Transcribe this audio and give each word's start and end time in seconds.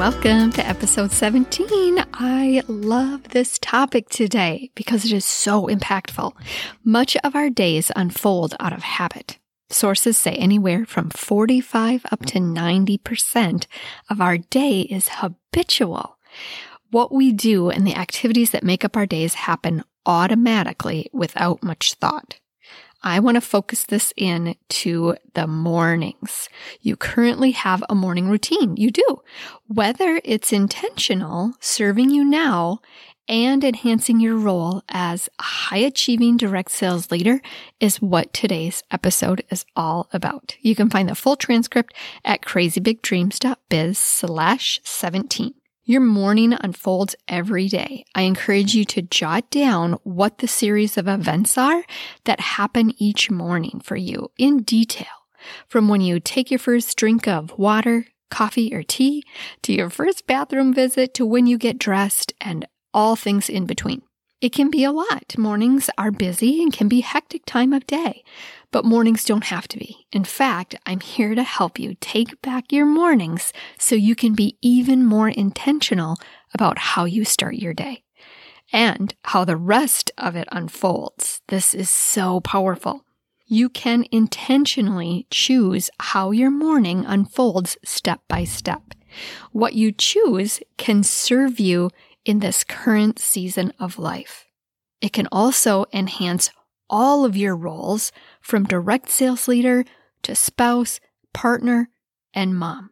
Welcome 0.00 0.50
to 0.52 0.66
episode 0.66 1.12
17. 1.12 2.02
I 2.14 2.62
love 2.68 3.22
this 3.24 3.58
topic 3.58 4.08
today 4.08 4.70
because 4.74 5.04
it 5.04 5.12
is 5.12 5.26
so 5.26 5.66
impactful. 5.66 6.32
Much 6.82 7.18
of 7.18 7.36
our 7.36 7.50
days 7.50 7.92
unfold 7.94 8.54
out 8.58 8.72
of 8.72 8.82
habit. 8.82 9.38
Sources 9.68 10.16
say 10.16 10.32
anywhere 10.36 10.86
from 10.86 11.10
45 11.10 12.06
up 12.10 12.24
to 12.24 12.38
90% 12.38 13.66
of 14.08 14.22
our 14.22 14.38
day 14.38 14.80
is 14.80 15.10
habitual. 15.16 16.16
What 16.90 17.12
we 17.12 17.30
do 17.30 17.68
and 17.68 17.86
the 17.86 17.94
activities 17.96 18.52
that 18.52 18.64
make 18.64 18.86
up 18.86 18.96
our 18.96 19.04
days 19.04 19.34
happen 19.34 19.84
automatically 20.06 21.10
without 21.12 21.62
much 21.62 21.92
thought. 21.92 22.39
I 23.02 23.20
want 23.20 23.36
to 23.36 23.40
focus 23.40 23.84
this 23.84 24.12
in 24.16 24.56
to 24.68 25.16
the 25.34 25.46
mornings. 25.46 26.48
You 26.80 26.96
currently 26.96 27.52
have 27.52 27.82
a 27.88 27.94
morning 27.94 28.28
routine. 28.28 28.76
You 28.76 28.90
do. 28.90 29.22
Whether 29.68 30.20
it's 30.24 30.52
intentional, 30.52 31.54
serving 31.60 32.10
you 32.10 32.24
now, 32.24 32.80
and 33.30 33.62
enhancing 33.62 34.18
your 34.18 34.36
role 34.36 34.82
as 34.88 35.28
a 35.38 35.42
high 35.42 35.78
achieving 35.78 36.36
direct 36.36 36.72
sales 36.72 37.12
leader 37.12 37.40
is 37.78 38.02
what 38.02 38.32
today's 38.32 38.82
episode 38.90 39.44
is 39.50 39.64
all 39.76 40.08
about. 40.12 40.56
You 40.60 40.74
can 40.74 40.90
find 40.90 41.08
the 41.08 41.14
full 41.14 41.36
transcript 41.36 41.94
at 42.24 42.42
crazybigdreams.biz 42.42 43.96
slash 43.98 44.80
17. 44.82 45.54
Your 45.84 46.02
morning 46.02 46.52
unfolds 46.52 47.16
every 47.26 47.66
day. 47.66 48.04
I 48.14 48.22
encourage 48.22 48.74
you 48.74 48.84
to 48.86 49.02
jot 49.02 49.50
down 49.50 49.94
what 50.04 50.38
the 50.38 50.46
series 50.46 50.98
of 50.98 51.08
events 51.08 51.56
are 51.56 51.84
that 52.24 52.38
happen 52.38 52.92
each 52.98 53.30
morning 53.30 53.80
for 53.82 53.96
you 53.96 54.30
in 54.36 54.62
detail. 54.62 55.06
From 55.68 55.88
when 55.88 56.02
you 56.02 56.20
take 56.20 56.50
your 56.50 56.58
first 56.58 56.96
drink 56.98 57.26
of 57.26 57.58
water, 57.58 58.06
coffee, 58.30 58.74
or 58.74 58.82
tea, 58.82 59.24
to 59.62 59.72
your 59.72 59.88
first 59.88 60.26
bathroom 60.26 60.74
visit, 60.74 61.14
to 61.14 61.24
when 61.24 61.46
you 61.46 61.56
get 61.56 61.78
dressed, 61.78 62.34
and 62.42 62.66
all 62.92 63.16
things 63.16 63.48
in 63.48 63.64
between. 63.64 64.02
It 64.40 64.52
can 64.52 64.70
be 64.70 64.84
a 64.84 64.92
lot. 64.92 65.36
Mornings 65.36 65.90
are 65.98 66.10
busy 66.10 66.62
and 66.62 66.72
can 66.72 66.88
be 66.88 67.00
hectic 67.00 67.44
time 67.44 67.74
of 67.74 67.86
day, 67.86 68.24
but 68.70 68.86
mornings 68.86 69.24
don't 69.24 69.44
have 69.44 69.68
to 69.68 69.78
be. 69.78 70.06
In 70.12 70.24
fact, 70.24 70.74
I'm 70.86 71.00
here 71.00 71.34
to 71.34 71.42
help 71.42 71.78
you 71.78 71.94
take 72.00 72.40
back 72.40 72.72
your 72.72 72.86
mornings 72.86 73.52
so 73.78 73.94
you 73.94 74.14
can 74.14 74.34
be 74.34 74.56
even 74.62 75.04
more 75.04 75.28
intentional 75.28 76.16
about 76.54 76.78
how 76.78 77.04
you 77.04 77.22
start 77.22 77.56
your 77.56 77.74
day 77.74 78.02
and 78.72 79.14
how 79.24 79.44
the 79.44 79.58
rest 79.58 80.10
of 80.16 80.36
it 80.36 80.48
unfolds. 80.50 81.42
This 81.48 81.74
is 81.74 81.90
so 81.90 82.40
powerful. 82.40 83.04
You 83.46 83.68
can 83.68 84.06
intentionally 84.10 85.26
choose 85.30 85.90
how 85.98 86.30
your 86.30 86.50
morning 86.50 87.04
unfolds 87.04 87.76
step 87.84 88.20
by 88.26 88.44
step. 88.44 88.94
What 89.52 89.74
you 89.74 89.92
choose 89.92 90.60
can 90.78 91.02
serve 91.02 91.58
you 91.58 91.90
in 92.24 92.40
this 92.40 92.64
current 92.64 93.18
season 93.18 93.72
of 93.78 93.98
life. 93.98 94.46
It 95.00 95.12
can 95.12 95.28
also 95.32 95.86
enhance 95.92 96.50
all 96.88 97.24
of 97.24 97.36
your 97.36 97.56
roles 97.56 98.12
from 98.40 98.64
direct 98.64 99.08
sales 99.08 99.48
leader 99.48 99.84
to 100.22 100.34
spouse, 100.34 101.00
partner, 101.32 101.88
and 102.34 102.56
mom. 102.56 102.90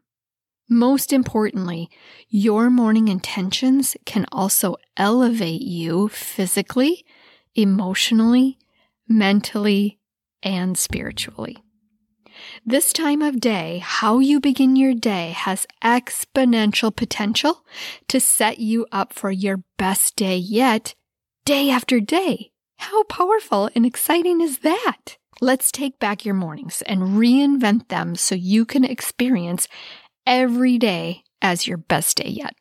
Most 0.70 1.12
importantly, 1.12 1.88
your 2.28 2.70
morning 2.70 3.08
intentions 3.08 3.96
can 4.04 4.26
also 4.30 4.76
elevate 4.96 5.62
you 5.62 6.08
physically, 6.08 7.04
emotionally, 7.54 8.58
mentally, 9.08 9.98
and 10.42 10.76
spiritually. 10.76 11.56
This 12.64 12.92
time 12.92 13.22
of 13.22 13.40
day, 13.40 13.82
how 13.84 14.18
you 14.18 14.40
begin 14.40 14.76
your 14.76 14.94
day 14.94 15.30
has 15.30 15.66
exponential 15.82 16.94
potential 16.94 17.64
to 18.08 18.20
set 18.20 18.58
you 18.58 18.86
up 18.92 19.12
for 19.12 19.30
your 19.30 19.62
best 19.76 20.16
day 20.16 20.36
yet, 20.36 20.94
day 21.44 21.70
after 21.70 22.00
day. 22.00 22.50
How 22.78 23.04
powerful 23.04 23.70
and 23.74 23.84
exciting 23.84 24.40
is 24.40 24.58
that? 24.58 25.16
Let's 25.40 25.70
take 25.70 25.98
back 25.98 26.24
your 26.24 26.34
mornings 26.34 26.82
and 26.82 27.18
reinvent 27.18 27.88
them 27.88 28.16
so 28.16 28.34
you 28.34 28.64
can 28.64 28.84
experience 28.84 29.68
every 30.26 30.78
day 30.78 31.22
as 31.40 31.66
your 31.66 31.76
best 31.76 32.16
day 32.16 32.28
yet. 32.28 32.54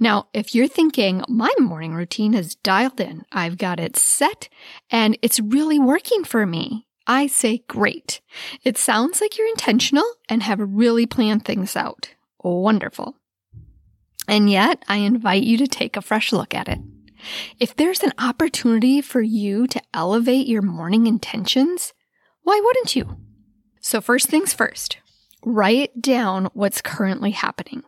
Now, 0.00 0.28
if 0.32 0.54
you're 0.54 0.68
thinking 0.68 1.24
my 1.28 1.52
morning 1.58 1.94
routine 1.94 2.34
is 2.34 2.54
dialed 2.56 3.00
in, 3.00 3.24
I've 3.32 3.58
got 3.58 3.80
it 3.80 3.96
set, 3.96 4.48
and 4.90 5.18
it's 5.22 5.40
really 5.40 5.78
working 5.78 6.22
for 6.22 6.46
me, 6.46 6.86
I 7.08 7.26
say 7.26 7.64
great. 7.68 8.20
It 8.62 8.76
sounds 8.76 9.22
like 9.22 9.38
you're 9.38 9.48
intentional 9.48 10.04
and 10.28 10.42
have 10.42 10.60
really 10.60 11.06
planned 11.06 11.46
things 11.46 11.74
out. 11.74 12.14
Wonderful. 12.44 13.16
And 14.28 14.50
yet, 14.50 14.84
I 14.88 14.98
invite 14.98 15.42
you 15.42 15.56
to 15.56 15.66
take 15.66 15.96
a 15.96 16.02
fresh 16.02 16.32
look 16.32 16.54
at 16.54 16.68
it. 16.68 16.80
If 17.58 17.74
there's 17.74 18.02
an 18.02 18.12
opportunity 18.18 19.00
for 19.00 19.22
you 19.22 19.66
to 19.68 19.82
elevate 19.94 20.46
your 20.46 20.60
morning 20.60 21.06
intentions, 21.06 21.94
why 22.42 22.60
wouldn't 22.62 22.94
you? 22.94 23.16
So, 23.80 24.02
first 24.02 24.26
things 24.26 24.52
first, 24.52 24.98
write 25.44 26.02
down 26.02 26.50
what's 26.52 26.82
currently 26.82 27.30
happening. 27.30 27.82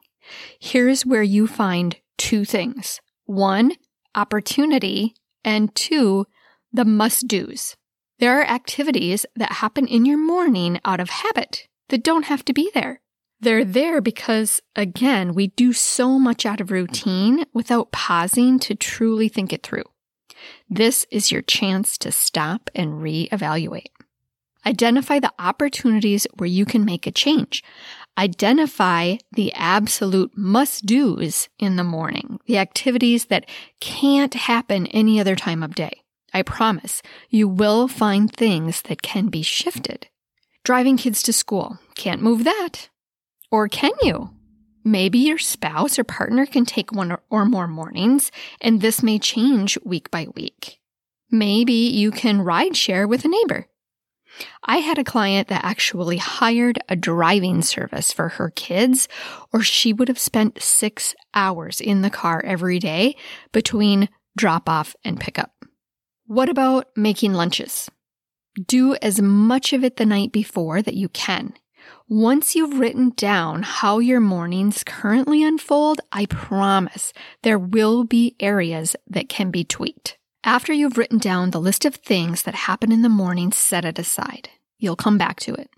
Here's 0.58 1.04
where 1.04 1.22
you 1.22 1.46
find 1.46 1.96
two 2.16 2.46
things 2.46 3.00
one, 3.26 3.72
opportunity, 4.14 5.14
and 5.44 5.74
two, 5.74 6.26
the 6.72 6.84
must 6.84 7.28
do's. 7.28 7.76
There 8.20 8.38
are 8.38 8.44
activities 8.44 9.24
that 9.34 9.50
happen 9.50 9.86
in 9.86 10.04
your 10.04 10.18
morning 10.18 10.78
out 10.84 11.00
of 11.00 11.08
habit 11.08 11.66
that 11.88 12.04
don't 12.04 12.26
have 12.26 12.44
to 12.44 12.52
be 12.52 12.70
there. 12.74 13.00
They're 13.40 13.64
there 13.64 14.02
because, 14.02 14.60
again, 14.76 15.32
we 15.32 15.46
do 15.46 15.72
so 15.72 16.18
much 16.18 16.44
out 16.44 16.60
of 16.60 16.70
routine 16.70 17.46
without 17.54 17.92
pausing 17.92 18.58
to 18.58 18.74
truly 18.74 19.30
think 19.30 19.54
it 19.54 19.62
through. 19.62 19.84
This 20.68 21.06
is 21.10 21.32
your 21.32 21.40
chance 21.40 21.96
to 21.96 22.12
stop 22.12 22.68
and 22.74 23.00
reevaluate. 23.00 23.88
Identify 24.66 25.20
the 25.20 25.32
opportunities 25.38 26.26
where 26.36 26.46
you 26.46 26.66
can 26.66 26.84
make 26.84 27.06
a 27.06 27.10
change. 27.10 27.64
Identify 28.18 29.16
the 29.32 29.50
absolute 29.54 30.36
must 30.36 30.84
do's 30.84 31.48
in 31.58 31.76
the 31.76 31.84
morning, 31.84 32.38
the 32.44 32.58
activities 32.58 33.26
that 33.26 33.48
can't 33.80 34.34
happen 34.34 34.86
any 34.88 35.18
other 35.18 35.36
time 35.36 35.62
of 35.62 35.74
day. 35.74 36.02
I 36.32 36.42
promise 36.42 37.02
you 37.28 37.48
will 37.48 37.88
find 37.88 38.32
things 38.32 38.82
that 38.82 39.02
can 39.02 39.28
be 39.28 39.42
shifted. 39.42 40.08
Driving 40.64 40.96
kids 40.96 41.22
to 41.22 41.32
school, 41.32 41.78
can't 41.94 42.22
move 42.22 42.44
that. 42.44 42.88
Or 43.50 43.68
can 43.68 43.92
you? 44.02 44.30
Maybe 44.84 45.18
your 45.18 45.38
spouse 45.38 45.98
or 45.98 46.04
partner 46.04 46.46
can 46.46 46.64
take 46.64 46.92
one 46.92 47.16
or 47.28 47.44
more 47.44 47.66
mornings, 47.66 48.30
and 48.60 48.80
this 48.80 49.02
may 49.02 49.18
change 49.18 49.78
week 49.84 50.10
by 50.10 50.28
week. 50.34 50.78
Maybe 51.30 51.72
you 51.72 52.10
can 52.10 52.40
ride 52.40 52.76
share 52.76 53.06
with 53.06 53.24
a 53.24 53.28
neighbor. 53.28 53.66
I 54.64 54.78
had 54.78 54.98
a 54.98 55.04
client 55.04 55.48
that 55.48 55.64
actually 55.64 56.16
hired 56.16 56.78
a 56.88 56.96
driving 56.96 57.62
service 57.62 58.12
for 58.12 58.30
her 58.30 58.50
kids, 58.50 59.08
or 59.52 59.62
she 59.62 59.92
would 59.92 60.08
have 60.08 60.18
spent 60.18 60.62
six 60.62 61.14
hours 61.34 61.80
in 61.80 62.02
the 62.02 62.10
car 62.10 62.42
every 62.44 62.78
day 62.78 63.16
between 63.52 64.08
drop 64.36 64.68
off 64.68 64.94
and 65.04 65.20
pickup. 65.20 65.59
What 66.30 66.48
about 66.48 66.86
making 66.94 67.32
lunches? 67.32 67.90
Do 68.64 68.94
as 69.02 69.20
much 69.20 69.72
of 69.72 69.82
it 69.82 69.96
the 69.96 70.06
night 70.06 70.30
before 70.30 70.80
that 70.80 70.94
you 70.94 71.08
can. 71.08 71.54
Once 72.08 72.54
you've 72.54 72.78
written 72.78 73.10
down 73.16 73.64
how 73.64 73.98
your 73.98 74.20
mornings 74.20 74.84
currently 74.84 75.42
unfold, 75.42 76.00
I 76.12 76.26
promise 76.26 77.12
there 77.42 77.58
will 77.58 78.04
be 78.04 78.36
areas 78.38 78.94
that 79.08 79.28
can 79.28 79.50
be 79.50 79.64
tweaked. 79.64 80.18
After 80.44 80.72
you've 80.72 80.96
written 80.96 81.18
down 81.18 81.50
the 81.50 81.60
list 81.60 81.84
of 81.84 81.96
things 81.96 82.44
that 82.44 82.54
happen 82.54 82.92
in 82.92 83.02
the 83.02 83.08
morning, 83.08 83.50
set 83.50 83.84
it 83.84 83.98
aside. 83.98 84.50
You'll 84.78 84.94
come 84.94 85.18
back 85.18 85.40
to 85.40 85.54
it. 85.54 85.68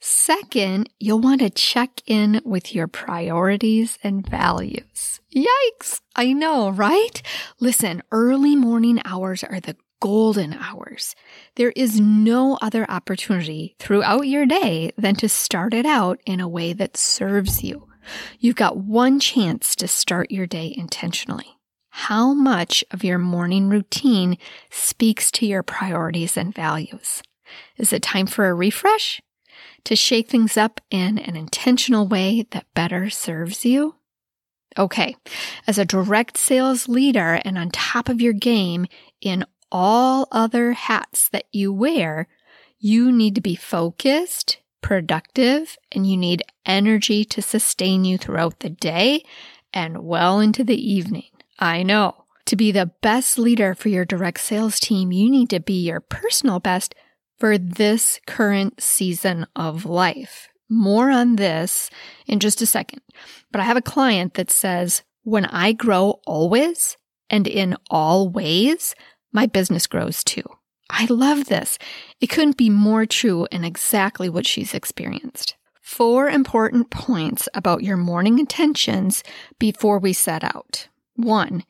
Second, 0.00 0.88
you'll 0.98 1.20
want 1.20 1.42
to 1.42 1.50
check 1.50 2.00
in 2.06 2.40
with 2.42 2.74
your 2.74 2.88
priorities 2.88 3.98
and 4.02 4.26
values. 4.26 5.20
Yikes! 5.36 6.00
I 6.16 6.32
know, 6.32 6.70
right? 6.70 7.20
Listen, 7.60 8.02
early 8.10 8.56
morning 8.56 9.02
hours 9.04 9.44
are 9.44 9.60
the 9.60 9.76
golden 10.00 10.54
hours. 10.54 11.14
There 11.56 11.72
is 11.76 12.00
no 12.00 12.58
other 12.60 12.90
opportunity 12.90 13.76
throughout 13.78 14.26
your 14.26 14.46
day 14.46 14.92
than 14.96 15.14
to 15.16 15.28
start 15.28 15.74
it 15.74 15.86
out 15.86 16.20
in 16.26 16.40
a 16.40 16.48
way 16.48 16.72
that 16.72 16.96
serves 16.96 17.62
you. 17.62 17.86
You've 18.38 18.56
got 18.56 18.78
one 18.78 19.20
chance 19.20 19.76
to 19.76 19.86
start 19.86 20.30
your 20.30 20.46
day 20.46 20.74
intentionally. 20.76 21.56
How 21.90 22.32
much 22.32 22.84
of 22.90 23.04
your 23.04 23.18
morning 23.18 23.68
routine 23.68 24.38
speaks 24.70 25.30
to 25.32 25.46
your 25.46 25.62
priorities 25.62 26.36
and 26.36 26.54
values? 26.54 27.22
Is 27.76 27.92
it 27.92 28.02
time 28.02 28.26
for 28.26 28.48
a 28.48 28.54
refresh? 28.54 29.20
To 29.84 29.96
shake 29.96 30.28
things 30.28 30.56
up 30.56 30.80
in 30.90 31.18
an 31.18 31.36
intentional 31.36 32.06
way 32.06 32.46
that 32.52 32.66
better 32.74 33.10
serves 33.10 33.64
you? 33.64 33.96
Okay, 34.78 35.16
as 35.66 35.78
a 35.78 35.84
direct 35.84 36.36
sales 36.38 36.88
leader 36.88 37.40
and 37.44 37.58
on 37.58 37.70
top 37.70 38.08
of 38.08 38.20
your 38.20 38.32
game 38.32 38.86
in 39.20 39.44
all 39.70 40.28
other 40.30 40.72
hats 40.72 41.28
that 41.28 41.46
you 41.52 41.72
wear, 41.72 42.28
you 42.78 43.12
need 43.12 43.34
to 43.34 43.40
be 43.40 43.54
focused, 43.54 44.58
productive, 44.80 45.76
and 45.92 46.06
you 46.10 46.16
need 46.16 46.42
energy 46.64 47.24
to 47.26 47.42
sustain 47.42 48.04
you 48.04 48.18
throughout 48.18 48.60
the 48.60 48.70
day 48.70 49.24
and 49.72 50.04
well 50.04 50.40
into 50.40 50.64
the 50.64 50.80
evening. 50.80 51.30
I 51.58 51.82
know. 51.82 52.24
To 52.46 52.56
be 52.56 52.72
the 52.72 52.90
best 53.00 53.38
leader 53.38 53.74
for 53.74 53.90
your 53.90 54.04
direct 54.04 54.40
sales 54.40 54.80
team, 54.80 55.12
you 55.12 55.30
need 55.30 55.50
to 55.50 55.60
be 55.60 55.86
your 55.86 56.00
personal 56.00 56.58
best 56.58 56.94
for 57.38 57.56
this 57.56 58.18
current 58.26 58.82
season 58.82 59.46
of 59.54 59.84
life. 59.84 60.48
More 60.68 61.10
on 61.10 61.36
this 61.36 61.90
in 62.26 62.40
just 62.40 62.60
a 62.60 62.66
second. 62.66 63.02
But 63.52 63.60
I 63.60 63.64
have 63.64 63.76
a 63.76 63.82
client 63.82 64.34
that 64.34 64.50
says, 64.50 65.02
when 65.22 65.44
I 65.46 65.72
grow 65.72 66.20
always 66.26 66.96
and 67.28 67.46
in 67.46 67.76
all 67.90 68.28
ways, 68.28 68.94
my 69.32 69.46
business 69.46 69.86
grows 69.86 70.24
too. 70.24 70.44
I 70.88 71.06
love 71.06 71.46
this. 71.46 71.78
It 72.20 72.28
couldn't 72.28 72.56
be 72.56 72.68
more 72.68 73.06
true 73.06 73.46
and 73.52 73.64
exactly 73.64 74.28
what 74.28 74.46
she's 74.46 74.74
experienced. 74.74 75.56
Four 75.80 76.28
important 76.28 76.90
points 76.90 77.48
about 77.54 77.82
your 77.82 77.96
morning 77.96 78.38
intentions 78.38 79.22
before 79.58 79.98
we 79.98 80.12
set 80.12 80.44
out. 80.44 80.88
One, 81.14 81.64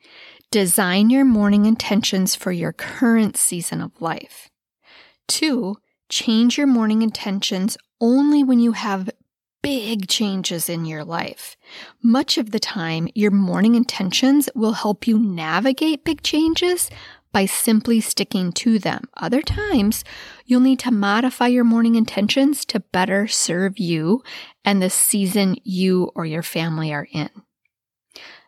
design 0.49 1.09
your 1.09 1.25
morning 1.25 1.65
intentions 1.65 2.35
for 2.35 2.51
your 2.51 2.73
current 2.73 3.37
season 3.37 3.81
of 3.81 4.01
life. 4.01 4.49
Two, 5.27 5.77
change 6.09 6.57
your 6.57 6.67
morning 6.67 7.01
intentions 7.01 7.77
only 7.99 8.43
when 8.43 8.59
you 8.59 8.73
have 8.73 9.09
big 9.61 10.07
changes 10.07 10.69
in 10.69 10.85
your 10.85 11.03
life. 11.03 11.55
Much 12.03 12.37
of 12.37 12.51
the 12.51 12.59
time, 12.59 13.07
your 13.13 13.31
morning 13.31 13.75
intentions 13.75 14.49
will 14.55 14.73
help 14.73 15.07
you 15.07 15.19
navigate 15.19 16.03
big 16.03 16.23
changes 16.23 16.89
by 17.31 17.45
simply 17.45 18.01
sticking 18.01 18.51
to 18.53 18.79
them. 18.79 19.05
Other 19.17 19.41
times, 19.41 20.03
you'll 20.45 20.59
need 20.59 20.79
to 20.79 20.91
modify 20.91 21.47
your 21.47 21.63
morning 21.63 21.95
intentions 21.95 22.65
to 22.65 22.79
better 22.79 23.27
serve 23.27 23.79
you 23.79 24.23
and 24.63 24.81
the 24.81 24.89
season 24.89 25.55
you 25.63 26.11
or 26.15 26.25
your 26.25 26.43
family 26.43 26.93
are 26.93 27.07
in. 27.11 27.29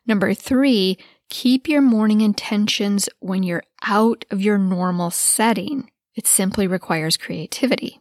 Number 0.06 0.33
three, 0.33 0.97
keep 1.30 1.68
your 1.68 1.81
morning 1.81 2.21
intentions 2.21 3.09
when 3.19 3.44
you're 3.44 3.63
out 3.83 4.25
of 4.30 4.41
your 4.41 4.57
normal 4.57 5.12
setting. 5.12 5.89
It 6.15 6.27
simply 6.27 6.68
requires 6.68 7.18
creativity. 7.18 8.00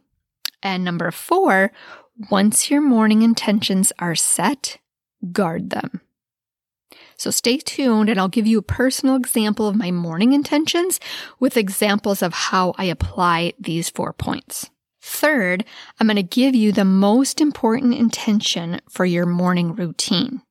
And 0.62 0.84
number 0.84 1.11
four, 1.11 1.73
once 2.31 2.70
your 2.70 2.82
morning 2.82 3.23
intentions 3.23 3.93
are 3.99 4.14
set, 4.14 4.79
guard 5.32 5.70
them. 5.70 6.02
So 7.23 7.31
stay 7.31 7.59
tuned 7.59 8.11
and 8.11 8.19
I'll 8.19 8.27
give 8.27 8.49
you 8.49 8.59
a 8.59 8.63
personal 8.63 9.15
example 9.15 9.69
of 9.69 9.77
my 9.77 9.93
morning 9.93 10.33
intentions 10.33 10.99
with 11.39 11.57
examples 11.57 12.21
of 12.21 12.35
how 12.35 12.75
I 12.79 12.87
apply 12.87 13.53
these 13.61 13.89
four 13.89 14.13
points. 14.13 14.69
Third, 15.01 15.65
I'm 16.01 16.09
going 16.09 16.17
to 16.17 16.25
give 16.25 16.57
you 16.57 16.73
the 16.73 16.85
most 16.85 17.41
important 17.41 17.95
intention 17.95 18.81
for 18.91 19.05
your 19.05 19.25
morning 19.25 19.77
routine. 19.77 20.43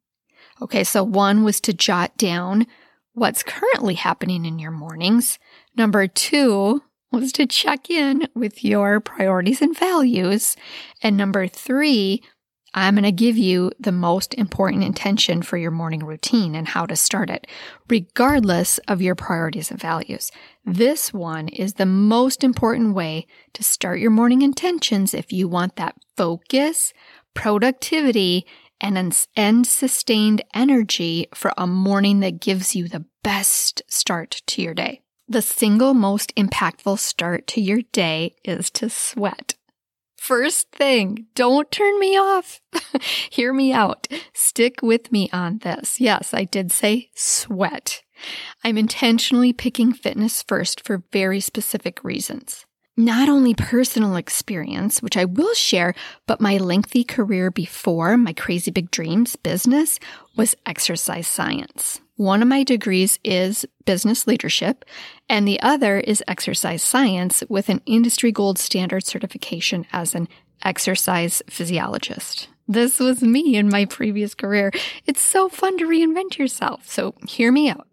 Okay, 0.62 0.86
so 0.86 1.04
one 1.04 1.44
was 1.44 1.60
to 1.60 1.74
jot 1.74 2.16
down 2.16 2.66
what's 3.12 3.44
currently 3.44 3.96
happening 3.96 4.46
in 4.46 4.58
your 4.58 4.72
mornings. 4.72 5.40
Number 5.76 6.08
two 6.08 6.84
was 7.12 7.34
to 7.34 7.46
check 7.46 7.90
in 7.90 8.30
with 8.34 8.64
your 8.64 9.02
priorities 9.02 9.62
and 9.62 9.78
values. 9.78 10.56
And 11.04 11.18
number 11.18 11.48
three 11.48 12.24
I'm 12.74 12.96
going 12.96 13.04
to 13.04 13.12
give 13.12 13.38
you 13.38 13.72
the 13.80 13.92
most 13.92 14.34
important 14.36 14.84
intention 14.84 15.42
for 15.42 15.58
your 15.58 15.72
morning 15.72 16.06
routine 16.06 16.56
and 16.56 16.68
how 16.68 16.86
to 16.86 16.96
start 16.96 17.30
it, 17.30 17.48
regardless 17.90 18.78
of 18.88 19.02
your 19.02 19.16
priorities 19.16 19.72
and 19.72 19.80
values. 19.80 20.32
This 20.66 21.14
one 21.14 21.50
is 21.50 21.74
the 21.74 21.86
most 21.86 22.44
important 22.44 22.96
way 22.96 23.28
to 23.54 23.64
start 23.64 24.00
your 24.00 24.12
morning 24.12 24.42
intentions 24.42 25.14
if 25.14 25.34
you 25.34 25.48
want 25.48 25.76
that 25.76 25.96
focus, 26.16 26.94
productivity, 27.34 28.46
and, 28.80 29.28
and 29.36 29.68
sustained 29.68 30.42
energy 30.54 31.28
for 31.36 31.54
a 31.58 31.68
morning 31.68 32.22
that 32.22 32.40
gives 32.40 32.76
you 32.76 32.88
the 32.88 33.06
best 33.24 33.82
start 33.88 34.42
to 34.48 34.62
your 34.62 34.74
day. 34.74 35.02
The 35.28 35.42
single 35.42 35.94
most 35.94 36.36
impactful 36.36 37.00
start 37.00 37.48
to 37.48 37.62
your 37.62 37.82
day 37.94 38.36
is 38.44 38.70
to 38.72 38.90
sweat. 38.90 39.56
First 40.22 40.70
thing, 40.72 41.26
don't 41.34 41.72
turn 41.72 42.00
me 42.00 42.16
off. 42.16 42.62
Hear 43.32 43.52
me 43.52 43.74
out. 43.74 44.08
Stick 44.36 44.84
with 44.84 45.12
me 45.12 45.32
on 45.34 45.58
this. 45.58 46.00
Yes, 46.00 46.32
I 46.32 46.44
did 46.44 46.72
say 46.72 47.10
sweat. 47.16 48.04
I'm 48.64 48.78
intentionally 48.78 49.52
picking 49.52 49.92
fitness 49.94 50.44
first 50.44 50.86
for 50.86 51.02
very 51.12 51.40
specific 51.40 52.04
reasons. 52.04 52.68
Not 52.96 53.30
only 53.30 53.56
personal 53.56 54.16
experience, 54.16 55.02
which 55.02 55.18
I 55.18 55.26
will 55.26 55.56
share, 55.56 55.96
but 56.28 56.40
my 56.40 56.58
lengthy 56.58 57.04
career 57.04 57.50
before 57.50 58.16
my 58.16 58.34
crazy 58.34 58.70
big 58.70 58.92
dreams 58.92 59.36
business 59.36 59.98
was 60.38 60.54
exercise 60.68 61.28
science. 61.28 62.00
One 62.22 62.44
of 62.44 62.48
my 62.48 62.64
degrees 62.64 63.18
is 63.24 63.66
business 63.84 64.28
leadership, 64.28 64.86
and 65.28 65.48
the 65.48 65.60
other 65.60 65.98
is 65.98 66.24
exercise 66.28 66.84
science 66.84 67.44
with 67.50 67.68
an 67.68 67.82
industry 67.88 68.32
gold 68.32 68.60
standard 68.60 69.08
certification 69.08 69.88
as 69.92 70.14
an 70.14 70.28
exercise 70.62 71.42
physiologist. 71.50 72.48
This 72.68 73.00
was 73.00 73.24
me 73.24 73.56
in 73.56 73.70
my 73.70 73.86
previous 73.86 74.36
career. 74.36 74.72
It's 75.08 75.20
so 75.20 75.50
fun 75.50 75.80
to 75.80 75.88
reinvent 75.88 76.38
yourself. 76.38 76.88
So 76.88 77.16
hear 77.28 77.52
me 77.52 77.72
out. 77.72 77.88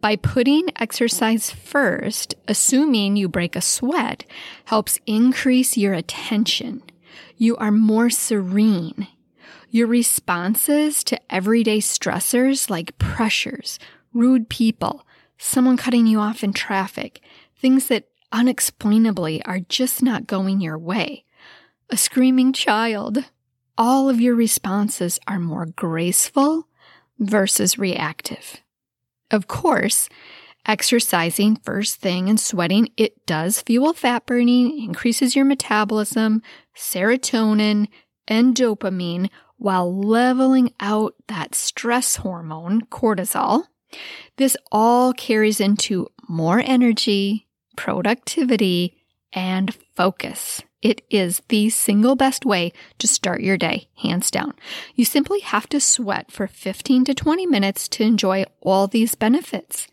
By 0.00 0.16
putting 0.16 0.66
exercise 0.74 1.52
first, 1.52 2.34
assuming 2.48 3.14
you 3.14 3.28
break 3.28 3.54
a 3.54 3.60
sweat 3.60 4.24
helps 4.64 4.98
increase 5.06 5.76
your 5.76 5.94
attention. 5.94 6.82
You 7.36 7.56
are 7.58 7.70
more 7.70 8.10
serene. 8.10 9.06
Your 9.74 9.86
responses 9.86 11.02
to 11.04 11.18
everyday 11.32 11.78
stressors 11.78 12.68
like 12.68 12.98
pressures, 12.98 13.78
rude 14.12 14.50
people, 14.50 15.06
someone 15.38 15.78
cutting 15.78 16.06
you 16.06 16.20
off 16.20 16.44
in 16.44 16.52
traffic, 16.52 17.22
things 17.58 17.86
that 17.86 18.06
unexplainably 18.32 19.42
are 19.46 19.60
just 19.60 20.02
not 20.02 20.26
going 20.26 20.60
your 20.60 20.76
way, 20.76 21.24
a 21.88 21.96
screaming 21.96 22.52
child, 22.52 23.24
all 23.78 24.10
of 24.10 24.20
your 24.20 24.34
responses 24.34 25.18
are 25.26 25.38
more 25.38 25.64
graceful 25.64 26.68
versus 27.18 27.78
reactive. 27.78 28.60
Of 29.30 29.46
course, 29.48 30.10
exercising 30.66 31.56
first 31.56 31.96
thing 31.96 32.28
and 32.28 32.38
sweating, 32.38 32.90
it 32.98 33.24
does 33.24 33.62
fuel 33.62 33.94
fat 33.94 34.26
burning, 34.26 34.82
increases 34.82 35.34
your 35.34 35.46
metabolism, 35.46 36.42
serotonin, 36.76 37.88
and 38.28 38.54
dopamine, 38.54 39.30
while 39.62 39.96
leveling 39.96 40.74
out 40.80 41.14
that 41.28 41.54
stress 41.54 42.16
hormone, 42.16 42.82
cortisol. 42.86 43.62
This 44.36 44.56
all 44.72 45.12
carries 45.12 45.60
into 45.60 46.08
more 46.28 46.60
energy, 46.64 47.46
productivity, 47.76 48.96
and 49.32 49.72
focus. 49.94 50.62
It 50.82 51.02
is 51.10 51.42
the 51.48 51.70
single 51.70 52.16
best 52.16 52.44
way 52.44 52.72
to 52.98 53.06
start 53.06 53.40
your 53.40 53.56
day, 53.56 53.88
hands 54.02 54.32
down. 54.32 54.54
You 54.96 55.04
simply 55.04 55.38
have 55.40 55.68
to 55.68 55.78
sweat 55.78 56.32
for 56.32 56.48
15 56.48 57.04
to 57.04 57.14
20 57.14 57.46
minutes 57.46 57.86
to 57.90 58.02
enjoy 58.02 58.44
all 58.60 58.88
these 58.88 59.14
benefits. 59.14 59.86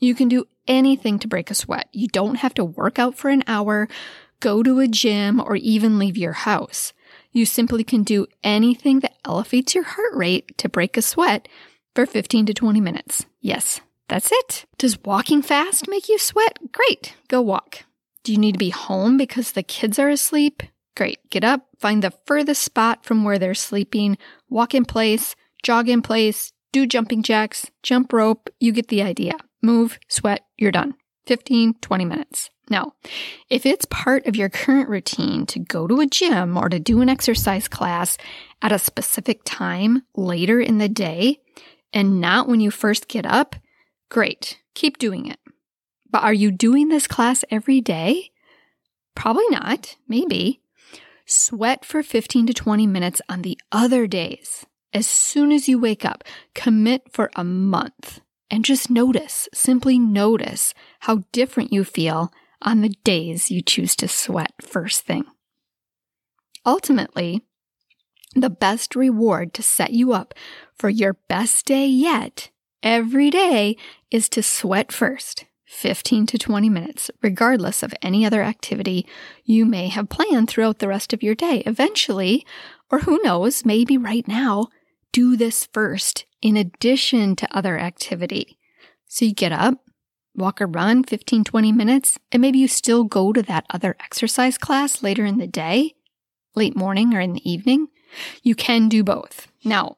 You 0.00 0.16
can 0.16 0.28
do 0.28 0.46
anything 0.66 1.20
to 1.20 1.28
break 1.28 1.52
a 1.52 1.54
sweat. 1.54 1.88
You 1.92 2.08
don't 2.08 2.36
have 2.36 2.54
to 2.54 2.64
work 2.64 2.98
out 2.98 3.16
for 3.16 3.30
an 3.30 3.44
hour, 3.46 3.86
go 4.40 4.64
to 4.64 4.80
a 4.80 4.88
gym, 4.88 5.40
or 5.40 5.54
even 5.54 6.00
leave 6.00 6.16
your 6.16 6.32
house. 6.32 6.92
You 7.34 7.44
simply 7.44 7.82
can 7.82 8.04
do 8.04 8.28
anything 8.44 9.00
that 9.00 9.16
elevates 9.24 9.74
your 9.74 9.82
heart 9.82 10.14
rate 10.14 10.56
to 10.56 10.68
break 10.68 10.96
a 10.96 11.02
sweat 11.02 11.48
for 11.92 12.06
15 12.06 12.46
to 12.46 12.54
20 12.54 12.80
minutes. 12.80 13.26
Yes, 13.40 13.80
that's 14.08 14.30
it. 14.30 14.66
Does 14.78 15.02
walking 15.02 15.42
fast 15.42 15.88
make 15.88 16.08
you 16.08 16.16
sweat? 16.16 16.58
Great, 16.70 17.16
go 17.26 17.42
walk. 17.42 17.80
Do 18.22 18.30
you 18.30 18.38
need 18.38 18.52
to 18.52 18.58
be 18.58 18.70
home 18.70 19.16
because 19.16 19.50
the 19.52 19.64
kids 19.64 19.98
are 19.98 20.08
asleep? 20.08 20.62
Great, 20.96 21.18
get 21.28 21.42
up, 21.42 21.66
find 21.80 22.04
the 22.04 22.12
furthest 22.24 22.62
spot 22.62 23.04
from 23.04 23.24
where 23.24 23.38
they're 23.38 23.52
sleeping, 23.52 24.16
walk 24.48 24.72
in 24.72 24.84
place, 24.84 25.34
jog 25.64 25.88
in 25.88 26.02
place, 26.02 26.52
do 26.72 26.86
jumping 26.86 27.24
jacks, 27.24 27.68
jump 27.82 28.12
rope. 28.12 28.48
You 28.60 28.70
get 28.70 28.88
the 28.88 29.02
idea. 29.02 29.34
Move, 29.60 29.98
sweat, 30.08 30.46
you're 30.56 30.70
done. 30.70 30.94
15, 31.26 31.74
20 31.80 32.04
minutes. 32.04 32.50
Now, 32.70 32.94
if 33.50 33.66
it's 33.66 33.84
part 33.84 34.26
of 34.26 34.36
your 34.36 34.48
current 34.48 34.88
routine 34.88 35.44
to 35.46 35.58
go 35.58 35.86
to 35.86 36.00
a 36.00 36.06
gym 36.06 36.56
or 36.56 36.68
to 36.68 36.78
do 36.78 37.00
an 37.00 37.08
exercise 37.08 37.68
class 37.68 38.16
at 38.62 38.72
a 38.72 38.78
specific 38.78 39.42
time 39.44 40.02
later 40.16 40.60
in 40.60 40.78
the 40.78 40.88
day 40.88 41.40
and 41.92 42.20
not 42.20 42.48
when 42.48 42.60
you 42.60 42.70
first 42.70 43.06
get 43.06 43.26
up, 43.26 43.56
great, 44.08 44.58
keep 44.74 44.98
doing 44.98 45.26
it. 45.26 45.38
But 46.10 46.22
are 46.22 46.32
you 46.32 46.50
doing 46.50 46.88
this 46.88 47.06
class 47.06 47.44
every 47.50 47.80
day? 47.80 48.30
Probably 49.14 49.48
not, 49.50 49.96
maybe. 50.08 50.60
Sweat 51.26 51.84
for 51.84 52.02
15 52.02 52.46
to 52.46 52.54
20 52.54 52.86
minutes 52.86 53.20
on 53.28 53.42
the 53.42 53.58
other 53.72 54.06
days. 54.06 54.64
As 54.92 55.06
soon 55.06 55.52
as 55.52 55.68
you 55.68 55.78
wake 55.78 56.04
up, 56.04 56.24
commit 56.54 57.12
for 57.12 57.30
a 57.34 57.44
month 57.44 58.20
and 58.50 58.64
just 58.64 58.90
notice, 58.90 59.48
simply 59.52 59.98
notice 59.98 60.74
how 61.00 61.24
different 61.32 61.72
you 61.72 61.82
feel 61.82 62.32
on 62.62 62.80
the 62.80 62.94
days 63.04 63.50
you 63.50 63.62
choose 63.62 63.96
to 63.96 64.08
sweat 64.08 64.52
first 64.60 65.04
thing. 65.04 65.24
Ultimately, 66.66 67.42
the 68.34 68.50
best 68.50 68.96
reward 68.96 69.54
to 69.54 69.62
set 69.62 69.92
you 69.92 70.12
up 70.12 70.34
for 70.76 70.88
your 70.88 71.14
best 71.28 71.66
day 71.66 71.86
yet 71.86 72.50
every 72.82 73.30
day 73.30 73.76
is 74.10 74.28
to 74.30 74.42
sweat 74.42 74.92
first 74.92 75.44
15 75.66 76.26
to 76.26 76.38
20 76.38 76.68
minutes, 76.68 77.10
regardless 77.22 77.82
of 77.82 77.94
any 78.00 78.24
other 78.24 78.42
activity 78.42 79.06
you 79.44 79.64
may 79.66 79.88
have 79.88 80.08
planned 80.08 80.48
throughout 80.48 80.78
the 80.78 80.88
rest 80.88 81.12
of 81.12 81.22
your 81.22 81.34
day. 81.34 81.62
Eventually, 81.66 82.46
or 82.90 83.00
who 83.00 83.20
knows, 83.22 83.64
maybe 83.64 83.98
right 83.98 84.26
now, 84.28 84.68
do 85.12 85.36
this 85.36 85.66
first 85.72 86.26
in 86.42 86.56
addition 86.56 87.34
to 87.36 87.56
other 87.56 87.78
activity. 87.78 88.58
So 89.06 89.24
you 89.24 89.34
get 89.34 89.52
up, 89.52 89.83
walk 90.36 90.60
or 90.60 90.66
run 90.66 91.04
15, 91.04 91.44
20 91.44 91.72
minutes, 91.72 92.18
and 92.32 92.40
maybe 92.40 92.58
you 92.58 92.68
still 92.68 93.04
go 93.04 93.32
to 93.32 93.42
that 93.42 93.66
other 93.70 93.96
exercise 94.00 94.58
class 94.58 95.02
later 95.02 95.24
in 95.24 95.38
the 95.38 95.46
day, 95.46 95.94
late 96.54 96.76
morning 96.76 97.14
or 97.14 97.20
in 97.20 97.32
the 97.32 97.50
evening. 97.50 97.88
You 98.42 98.54
can 98.54 98.88
do 98.88 99.02
both. 99.02 99.48
Now, 99.64 99.96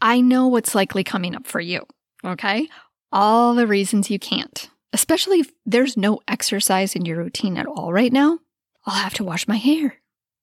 I 0.00 0.20
know 0.20 0.46
what's 0.46 0.74
likely 0.74 1.02
coming 1.02 1.34
up 1.34 1.46
for 1.46 1.60
you, 1.60 1.82
okay? 2.24 2.68
All 3.12 3.54
the 3.54 3.66
reasons 3.66 4.10
you 4.10 4.18
can't 4.18 4.68
especially 4.96 5.40
if 5.40 5.52
there's 5.66 5.98
no 5.98 6.20
exercise 6.26 6.96
in 6.96 7.04
your 7.04 7.18
routine 7.18 7.58
at 7.58 7.66
all 7.66 7.92
right 7.92 8.14
now. 8.14 8.38
I'll 8.86 8.94
have 8.94 9.12
to 9.14 9.24
wash 9.24 9.46
my 9.46 9.56
hair. 9.56 9.96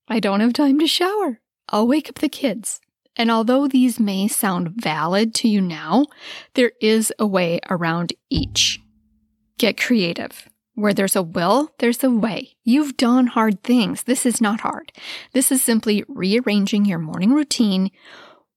I 0.07 0.19
don't 0.19 0.41
have 0.41 0.53
time 0.53 0.77
to 0.77 0.85
shower. 0.85 1.39
I'll 1.69 1.88
wake 1.88 2.07
up 2.07 2.19
the 2.19 2.29
kids. 2.29 2.79
And 3.15 3.31
although 3.31 3.67
these 3.67 4.00
may 4.00 4.27
sound 4.27 4.73
valid 4.75 5.33
to 5.35 5.47
you 5.47 5.59
now, 5.59 6.05
there 6.53 6.73
is 6.79 7.12
a 7.17 7.25
way 7.25 7.62
around 7.67 8.13
each. 8.29 8.79
Get 9.57 9.79
creative. 9.79 10.50
Where 10.75 10.93
there's 10.93 11.15
a 11.15 11.22
will, 11.22 11.72
there's 11.77 12.03
a 12.03 12.10
way. 12.10 12.55
You've 12.63 12.98
done 12.98 13.27
hard 13.27 13.62
things. 13.63 14.03
This 14.03 14.25
is 14.25 14.41
not 14.41 14.62
hard. 14.62 14.91
This 15.33 15.51
is 15.51 15.62
simply 15.63 16.03
rearranging 16.07 16.86
your 16.86 17.00
morning 17.00 17.31
routine. 17.31 17.91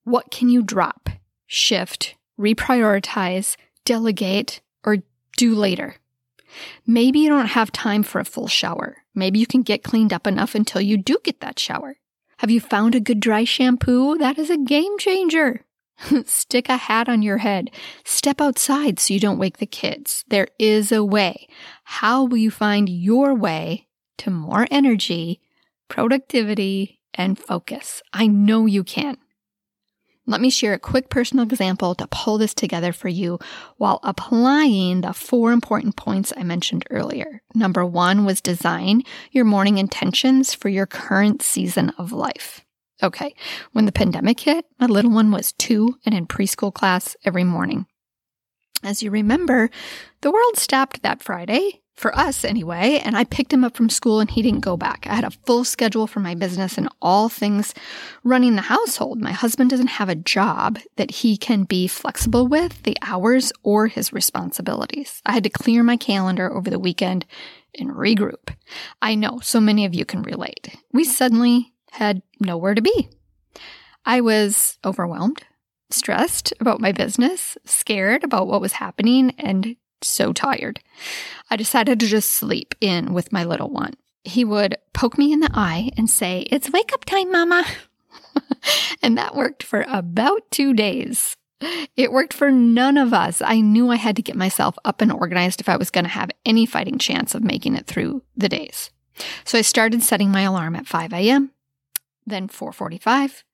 What 0.05 0.31
can 0.31 0.49
you 0.49 0.63
drop, 0.63 1.11
shift, 1.47 2.15
reprioritize, 2.39 3.57
delegate, 3.85 4.61
or 4.85 4.99
do 5.37 5.55
later. 5.55 5.97
Maybe 6.87 7.21
you 7.21 7.29
don't 7.29 7.47
have 7.47 7.73
time 7.73 8.03
for 8.03 8.21
a 8.21 8.25
full 8.25 8.49
shower. 8.49 8.99
Maybe 9.15 9.39
you 9.39 9.47
can 9.47 9.63
get 9.63 9.83
cleaned 9.83 10.13
up 10.13 10.27
enough 10.27 10.55
until 10.55 10.81
you 10.81 10.97
do 10.97 11.19
get 11.23 11.41
that 11.41 11.59
shower. 11.59 11.97
Have 12.39 12.51
you 12.51 12.61
found 12.61 12.95
a 12.95 13.01
good 13.01 13.21
dry 13.21 13.45
shampoo? 13.45 14.19
That 14.19 14.39
is 14.39 14.51
a 14.51 14.59
game 14.59 14.99
changer. 14.99 15.65
Stick 16.27 16.69
a 16.69 16.77
hat 16.77 17.09
on 17.09 17.23
your 17.23 17.39
head. 17.39 17.71
Step 18.05 18.41
outside 18.41 18.99
so 18.99 19.15
you 19.15 19.21
don't 19.21 19.39
wake 19.39 19.59
the 19.59 19.67
kids. 19.67 20.25
There 20.29 20.49
is 20.59 20.93
a 20.93 21.05
way. 21.05 21.49
How 21.85 22.25
will 22.25 22.37
you 22.37 22.51
find 22.51 22.89
your 22.89 23.35
way 23.35 23.89
to 24.19 24.31
more 24.31 24.67
energy, 24.71 25.41
productivity, 25.89 27.01
and 27.15 27.39
focus? 27.39 28.03
I 28.13 28.27
know 28.27 28.67
you 28.67 28.85
can. 28.85 29.17
Let 30.29 30.41
me 30.41 30.51
share 30.51 30.75
a 30.75 30.79
quick 30.79 31.09
personal 31.09 31.45
example 31.45 31.95
to 31.95 32.09
pull 32.09 32.37
this 32.37 32.53
together 32.53 32.93
for 32.93 33.09
you 33.09 33.39
while 33.77 34.01
applying 34.03 35.03
the 35.03 35.13
four 35.13 35.53
important 35.53 35.95
points 35.95 36.33
I 36.37 36.43
mentioned 36.43 36.85
earlier. 36.91 37.43
Number 37.55 37.87
one 37.87 38.25
was 38.25 38.41
design 38.41 39.03
your 39.31 39.45
morning 39.45 39.79
intentions 39.79 40.53
for 40.53 40.69
your 40.69 40.87
current 40.87 41.43
season 41.43 41.91
of 41.97 42.11
life. 42.11 42.66
Okay, 43.03 43.35
when 43.73 43.85
the 43.85 43.93
pandemic 43.93 44.41
hit, 44.41 44.65
my 44.79 44.87
little 44.87 45.11
one 45.11 45.31
was 45.31 45.53
two 45.53 45.99
and 46.07 46.15
in 46.15 46.27
preschool 46.27 46.73
class 46.73 47.15
every 47.25 47.45
morning. 47.45 47.87
As 48.83 49.03
you 49.03 49.11
remember, 49.11 49.71
the 50.23 50.31
world 50.31 50.57
stopped 50.57 51.03
that 51.03 51.23
Friday 51.23 51.83
for 51.97 52.17
us 52.17 52.45
anyway, 52.45 53.01
and 53.03 53.17
I 53.17 53.25
picked 53.25 53.53
him 53.53 53.65
up 53.65 53.77
from 53.77 53.89
school 53.89 54.21
and 54.21 54.31
he 54.31 54.43
didn't 54.43 54.61
go 54.61 54.77
back. 54.77 55.07
I 55.09 55.15
had 55.15 55.25
a 55.25 55.31
full 55.31 55.65
schedule 55.65 56.07
for 56.07 56.21
my 56.21 56.35
business 56.35 56.77
and 56.77 56.89
all 57.01 57.29
things 57.29 57.75
running 58.23 58.55
the 58.55 58.63
household. 58.63 59.21
My 59.21 59.33
husband 59.33 59.71
doesn't 59.71 59.87
have 59.87 60.11
a 60.11 60.15
job 60.15 60.79
that 60.97 61.11
he 61.11 61.39
can 61.39 61.65
be 61.65 61.87
flexible 61.87 62.47
with, 62.47 62.83
the 62.83 62.99
hours 63.01 63.51
or 63.63 63.87
his 63.87 64.13
responsibilities. 64.13 65.23
I 65.25 65.33
had 65.33 65.45
to 65.45 65.51
clear 65.51 65.83
my 65.83 65.97
calendar 65.97 66.53
over 66.53 66.69
the 66.69 66.79
weekend 66.79 67.25
and 67.79 67.91
regroup. 67.91 68.55
I 69.01 69.15
know 69.15 69.41
so 69.43 69.61
many 69.61 69.87
of 69.87 69.95
you 69.95 70.05
can 70.05 70.23
relate. 70.23 70.77
We 70.93 71.05
suddenly 71.05 71.73
had 71.97 72.23
nowhere 72.41 72.75
to 72.75 72.83
be. 72.83 73.09
I 74.05 74.21
was 74.21 74.79
overwhelmed, 74.85 75.45
stressed 75.91 76.53
about 76.61 76.81
my 76.81 76.93
business, 76.93 77.59
scared 77.65 78.23
about 78.23 78.47
what 78.47 78.61
was 78.61 78.75
happening, 78.75 79.33
and 79.39 79.77
so 80.03 80.33
tired. 80.33 80.81
I 81.51 81.57
decided 81.57 81.99
to 82.01 82.07
just 82.07 82.31
sleep 82.31 82.75
in 82.81 83.15
with 83.15 83.33
my 83.33 83.45
little 83.45 83.71
one. 83.71 83.95
He 84.25 84.45
would 84.45 84.77
poke 84.93 85.19
me 85.19 85.33
in 85.33 85.41
the 85.41 85.51
eye 85.55 85.91
and 85.97 86.09
say, 86.09 86.47
It's 86.51 86.71
wake 86.71 86.93
up 86.93 87.05
time, 87.05 87.33
mama. 87.33 87.65
and 89.03 89.17
that 89.17 89.35
worked 89.35 89.63
for 89.63 89.85
about 89.89 90.43
two 90.51 90.75
days. 90.75 91.37
It 91.97 92.13
worked 92.13 92.35
for 92.35 92.51
none 92.51 92.99
of 92.99 93.15
us. 93.15 93.41
I 93.41 93.61
knew 93.61 93.91
I 93.91 93.97
had 93.97 94.17
to 94.17 94.23
get 94.23 94.37
myself 94.37 94.77
up 94.85 95.01
and 95.01 95.11
organized 95.11 95.61
if 95.61 95.69
I 95.69 95.79
was 95.79 95.91
going 95.91 96.05
to 96.05 96.11
have 96.11 96.31
any 96.45 96.67
fighting 96.67 96.99
chance 96.99 97.35
of 97.35 97.43
making 97.43 97.75
it 97.75 97.87
through 97.87 98.23
the 98.37 98.51
days. 98.51 98.91
So 99.45 99.59
I 99.59 99.63
started 99.63 100.03
setting 100.03 100.31
my 100.31 100.43
alarm 100.43 100.77
at 100.77 100.87
5 100.87 101.15
a.m 101.15 101.53
then 102.27 102.49
4:45, 102.49 103.45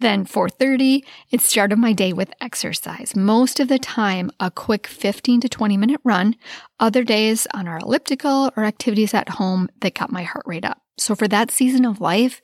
then 0.00 0.24
4:30. 0.24 1.04
It 1.30 1.40
started 1.40 1.78
my 1.78 1.92
day 1.92 2.12
with 2.12 2.32
exercise. 2.40 3.14
Most 3.14 3.60
of 3.60 3.68
the 3.68 3.78
time 3.78 4.30
a 4.40 4.50
quick 4.50 4.86
15 4.86 5.40
to 5.42 5.48
20 5.48 5.76
minute 5.76 6.00
run, 6.02 6.34
other 6.80 7.04
days 7.04 7.46
on 7.54 7.68
our 7.68 7.78
elliptical 7.78 8.50
or 8.56 8.64
activities 8.64 9.14
at 9.14 9.28
home 9.30 9.68
that 9.80 9.94
got 9.94 10.10
my 10.10 10.22
heart 10.22 10.44
rate 10.46 10.64
up. 10.64 10.82
So 10.98 11.14
for 11.14 11.28
that 11.28 11.50
season 11.50 11.84
of 11.84 12.00
life, 12.00 12.40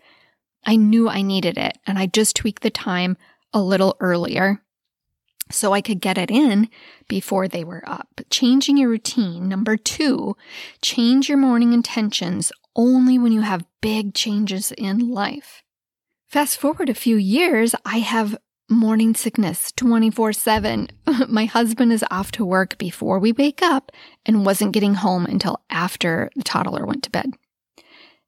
I 0.65 0.77
knew 0.77 1.09
I 1.09 1.23
needed 1.23 1.57
it 1.57 1.79
and 1.87 1.99
I 1.99 2.07
just 2.07 2.37
tweaked 2.37 2.63
the 2.63 2.71
time 2.71 3.17
a 3.53 3.63
little 3.63 3.97
earlier 4.01 4.61
so 5.51 5.73
I 5.73 5.81
could 5.81 6.01
get 6.01 6.19
it 6.19 6.31
in 6.31 6.69
before 7.09 7.49
they 7.49 7.65
were 7.65 7.83
up. 7.87 8.21
Changing 8.31 8.77
your 8.77 8.91
routine. 8.91 9.49
Number 9.49 9.77
two, 9.77 10.37
change 10.83 11.29
your 11.29 11.39
morning 11.39 11.73
intentions 11.73 12.53
only 12.77 13.19
when 13.19 13.33
you 13.33 13.41
have 13.41 13.65
big 13.81 14.15
changes 14.15 14.73
in 14.73 15.11
life. 15.11 15.63
Fast 16.29 16.59
forward 16.61 16.91
a 16.91 16.95
few 16.95 17.17
years, 17.17 17.75
I 17.87 18.01
have 18.01 18.37
morning 18.69 19.15
sickness 19.15 19.73
24 19.73 20.35
7. 20.35 20.89
My 21.29 21.47
husband 21.47 21.91
is 21.91 22.05
off 22.11 22.33
to 22.33 22.45
work 22.45 22.77
before 22.77 23.19
we 23.19 23.33
wake 23.33 23.63
up 23.63 23.91
and 24.27 24.45
wasn't 24.45 24.73
getting 24.75 24.93
home 24.93 25.25
until 25.25 25.63
after 25.71 26.29
the 26.37 26.43
toddler 26.43 26.85
went 26.85 27.03
to 27.05 27.11
bed. 27.11 27.33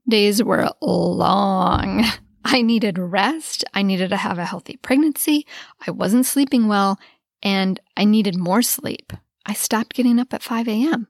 Days 0.08 0.42
were 0.42 0.70
long. 0.80 2.06
I 2.46 2.62
needed 2.62 2.98
rest. 2.98 3.66
I 3.74 3.82
needed 3.82 4.08
to 4.08 4.16
have 4.16 4.38
a 4.38 4.46
healthy 4.46 4.78
pregnancy. 4.78 5.46
I 5.86 5.90
wasn't 5.90 6.24
sleeping 6.24 6.68
well 6.68 6.98
and 7.42 7.80
I 7.98 8.06
needed 8.06 8.34
more 8.34 8.62
sleep. 8.62 9.12
I 9.44 9.52
stopped 9.52 9.92
getting 9.92 10.18
up 10.18 10.32
at 10.32 10.42
5 10.42 10.68
a.m. 10.68 11.08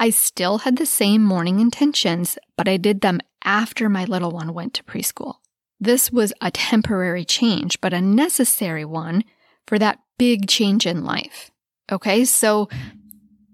I 0.00 0.10
still 0.10 0.58
had 0.58 0.78
the 0.78 0.84
same 0.84 1.22
morning 1.22 1.60
intentions, 1.60 2.38
but 2.56 2.66
I 2.66 2.76
did 2.76 3.02
them 3.02 3.20
after 3.44 3.88
my 3.88 4.04
little 4.04 4.32
one 4.32 4.52
went 4.52 4.74
to 4.74 4.82
preschool. 4.82 5.36
This 5.80 6.10
was 6.10 6.32
a 6.40 6.50
temporary 6.50 7.24
change, 7.24 7.80
but 7.80 7.92
a 7.92 8.00
necessary 8.00 8.84
one 8.84 9.24
for 9.66 9.78
that 9.78 9.98
big 10.18 10.48
change 10.48 10.86
in 10.86 11.04
life. 11.04 11.50
Okay, 11.90 12.24
so 12.24 12.68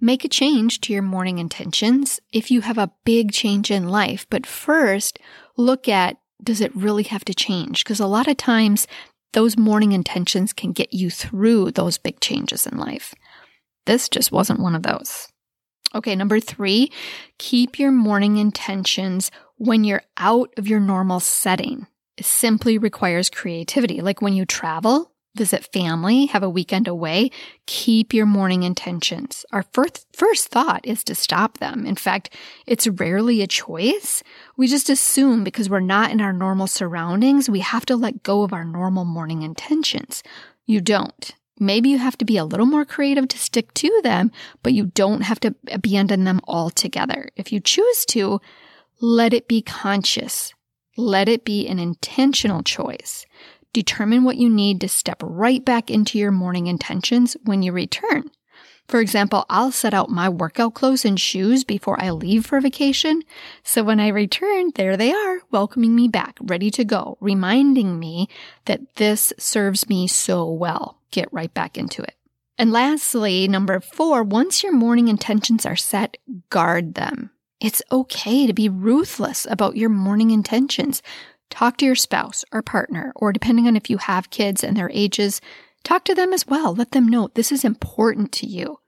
make 0.01 0.25
a 0.25 0.29
change 0.29 0.81
to 0.83 0.93
your 0.93 1.03
morning 1.03 1.39
intentions 1.39 2.21
if 2.33 2.51
you 2.51 2.61
have 2.61 2.79
a 2.79 2.93
big 3.05 3.33
change 3.33 3.71
in 3.71 3.89
life. 3.89 4.27
But 4.31 4.47
first, 4.47 5.19
look 5.57 5.89
at 5.89 6.19
does 6.43 6.61
it 6.61 6.75
really 6.75 7.03
have 7.05 7.25
to 7.27 7.35
change? 7.35 7.85
Because 7.85 8.01
a 8.01 8.07
lot 8.07 8.29
of 8.29 8.37
times, 8.37 8.87
those 9.33 9.57
morning 9.57 9.93
intentions 9.93 10.53
can 10.53 10.73
get 10.73 10.93
you 10.93 11.11
through 11.11 11.73
those 11.73 11.99
big 11.99 12.21
changes 12.21 12.67
in 12.67 12.79
life. 12.79 13.15
This 13.87 14.09
just 14.09 14.33
wasn't 14.33 14.61
one 14.61 14.75
of 14.75 14.83
those. 14.83 15.29
Okay, 15.95 16.17
number 16.17 16.41
three, 16.41 16.91
keep 17.39 17.79
your 17.79 17.91
morning 17.91 18.37
intentions 18.39 19.31
when 19.57 19.85
you're 19.85 20.03
out 20.17 20.51
of 20.57 20.67
your 20.67 20.81
normal 20.81 21.21
setting 21.21 21.87
simply 22.25 22.79
requires 22.79 23.31
creativity. 23.31 24.01
Like 24.01 24.23
when 24.23 24.35
you 24.35 24.45
travel, 24.45 25.13
visit 25.35 25.69
family, 25.73 26.27
have 26.27 26.43
a 26.43 26.51
weekend 26.51 26.89
away, 26.89 27.31
keep 27.67 28.13
your 28.13 28.27
morning 28.27 28.63
intentions. 28.63 29.45
Our 29.53 29.65
first, 29.73 30.07
first 30.13 30.49
thought 30.49 30.85
is 30.85 31.05
to 31.05 31.15
stop 31.15 31.59
them. 31.59 31.87
In 31.87 31.97
fact, 31.97 32.35
it's 32.67 32.87
rarely 32.87 33.41
a 33.41 33.47
choice. 33.47 34.23
We 34.57 34.67
just 34.67 34.91
assume 34.91 35.45
because 35.45 35.71
we're 35.71 35.81
not 35.81 36.11
in 36.11 36.21
our 36.21 36.33
normal 36.33 36.67
surroundings, 36.67 37.49
we 37.49 37.61
have 37.61 37.87
to 37.87 37.97
let 37.97 38.23
go 38.23 38.43
of 38.43 38.53
our 38.53 38.65
normal 38.65 39.05
morning 39.05 39.43
intentions. 39.43 40.23
You 40.67 40.81
don't. 40.81 41.33
Maybe 41.59 41.91
you 41.91 41.99
have 41.99 42.17
to 42.19 42.25
be 42.25 42.39
a 42.39 42.45
little 42.45 42.67
more 42.67 42.87
creative 42.87 43.29
to 43.29 43.39
stick 43.39 43.75
to 43.75 44.01
them, 44.03 44.33
but 44.63 44.73
you 44.73 44.87
don't 44.87 45.21
have 45.23 45.39
to 45.41 45.55
abandon 45.71 46.25
them 46.25 46.41
altogether. 46.49 47.29
If 47.37 47.53
you 47.53 47.61
choose 47.61 48.07
to, 48.07 48.41
let 49.01 49.35
it 49.35 49.47
be 49.47 49.61
conscious. 49.61 50.55
Let 51.01 51.31
it 51.31 51.47
be 51.47 51.67
an 51.67 51.79
intentional 51.79 52.63
choice. 52.63 53.25
Determine 53.73 54.23
what 54.23 54.37
you 54.37 54.51
need 54.51 54.83
to 54.83 54.89
step 54.89 55.23
right 55.25 55.65
back 55.65 55.91
into 55.91 56.19
your 56.19 56.31
morning 56.31 56.67
intentions 56.67 57.39
when 57.43 57.63
you 57.63 57.73
return. 57.73 58.31
For 58.87 59.01
example, 59.01 59.47
I'll 59.49 59.73
set 59.73 59.95
out 59.95 60.11
my 60.11 60.29
workout 60.29 60.75
clothes 60.75 61.07
and 61.07 61.19
shoes 61.19 61.65
before 61.65 61.99
I 61.99 62.11
leave 62.11 62.45
for 62.45 62.61
vacation. 62.61 63.23
So 63.63 63.83
when 63.83 63.99
I 63.99 64.09
return, 64.09 64.73
there 64.75 64.99
they 64.99 65.11
are, 65.11 65.41
welcoming 65.51 65.97
me 65.97 66.07
back, 66.07 66.37
ready 66.43 66.71
to 66.73 66.85
go, 66.85 67.17
reminding 67.19 67.99
me 67.99 68.29
that 68.67 68.97
this 68.97 69.33
serves 69.39 69.89
me 69.89 70.07
so 70.07 70.51
well. 70.51 70.99
Get 71.13 71.33
right 71.33 71.55
back 71.55 71.79
into 71.79 72.03
it. 72.03 72.15
And 72.59 72.73
lastly, 72.73 73.49
number 73.49 73.81
four, 73.81 74.23
once 74.23 74.63
your 74.63 74.73
morning 74.73 75.09
intentions 75.09 75.65
are 75.65 75.77
set, 75.77 76.19
guard 76.51 76.93
them. 76.93 77.31
It's 77.61 77.83
okay 77.93 78.47
to 78.47 78.53
be 78.53 78.69
ruthless 78.69 79.47
about 79.51 79.77
your 79.77 79.91
morning 79.91 80.31
intentions. 80.31 81.03
Talk 81.51 81.77
to 81.79 81.85
your 81.85 81.95
spouse 81.95 82.45
or 82.53 82.63
partner, 82.63 83.13
or 83.17 83.33
depending 83.33 83.67
on 83.67 83.77
if 83.77 83.91
you 83.91 83.99
have 83.99 84.31
kids 84.31 84.65
and 84.65 84.77
their 84.77 84.91
ages, 84.93 85.41
talk 85.85 86.05
to 86.05 86.15
them 86.15 86.33
as 86.33 86.47
well. 86.47 86.75
Let 86.75 86.93
them 86.93 87.09
know 87.09 87.29
this 87.35 87.53
is 87.53 87.65
important 87.65 88.33
to 88.33 88.47
you. 88.47 88.79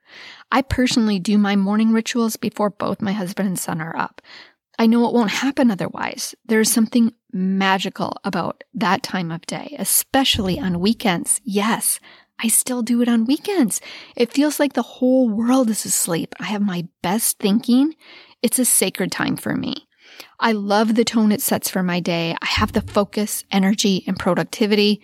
I 0.50 0.62
personally 0.62 1.19
do 1.19 1.38
my 1.38 1.57
morning 1.57 1.93
rituals 1.93 2.37
before 2.37 2.71
both 2.71 3.02
my 3.02 3.12
husband 3.12 3.49
and 3.49 3.59
son 3.59 3.81
are 3.81 3.97
up. 3.97 4.21
I 4.79 4.87
know 4.87 5.07
it 5.07 5.14
won't 5.14 5.31
happen 5.31 5.71
otherwise. 5.71 6.35
There's 6.47 6.71
something 6.71 7.12
magical 7.33 8.17
about 8.25 8.64
that 8.75 9.02
time 9.02 9.31
of 9.31 9.47
day, 9.47 9.75
especially 9.79 10.59
on 10.59 10.81
weekends. 10.81 11.41
Yes, 11.45 12.00
I 12.38 12.49
still 12.49 12.83
do 12.83 13.00
it 13.02 13.09
on 13.09 13.25
weekends. 13.25 13.81
It 14.17 14.33
feels 14.33 14.59
like 14.59 14.73
the 14.73 14.83
whole 14.83 15.29
world 15.29 15.71
is 15.71 15.85
asleep. 15.85 16.35
I 16.41 16.45
have 16.45 16.62
my 16.62 16.88
best 17.02 17.38
thinking. 17.38 17.95
It's 18.42 18.58
a 18.58 18.64
sacred 18.64 19.12
time 19.12 19.37
for 19.37 19.54
me. 19.54 19.87
I 20.40 20.50
love 20.50 20.96
the 20.96 21.04
tone 21.04 21.30
it 21.30 21.40
sets 21.40 21.70
for 21.70 21.82
my 21.82 22.00
day. 22.00 22.34
I 22.42 22.46
have 22.46 22.72
the 22.72 22.80
focus, 22.80 23.44
energy, 23.52 24.02
and 24.08 24.18
productivity. 24.18 25.00